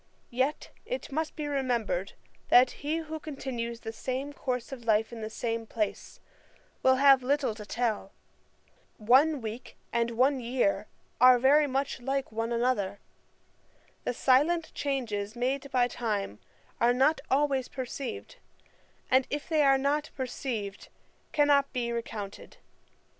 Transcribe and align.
Yet 0.31 0.71
it 0.83 1.11
must 1.11 1.35
be 1.35 1.45
remembered, 1.47 2.13
that 2.49 2.71
he 2.81 2.97
who 2.97 3.19
continues 3.19 3.81
the 3.81 3.93
same 3.93 4.33
course 4.33 4.71
of 4.71 4.83
life 4.85 5.13
in 5.13 5.21
the 5.21 5.29
same 5.29 5.67
place, 5.67 6.19
will 6.81 6.95
have 6.95 7.21
little 7.21 7.53
to 7.53 7.67
tell. 7.67 8.11
One 8.97 9.41
week 9.41 9.77
and 9.93 10.09
one 10.09 10.39
year 10.39 10.87
are 11.21 11.37
very 11.37 11.67
like 11.67 12.31
one 12.31 12.51
another. 12.51 12.97
The 14.03 14.15
silent 14.15 14.71
changes 14.73 15.35
made 15.35 15.69
by 15.69 15.87
time 15.87 16.39
are 16.79 16.93
not 16.95 17.21
always 17.29 17.67
perceived; 17.67 18.37
and 19.11 19.27
if 19.29 19.47
they 19.47 19.61
are 19.61 19.77
not 19.77 20.09
perceived, 20.15 20.87
cannot 21.31 21.71
be 21.73 21.91
recounted. 21.91 22.57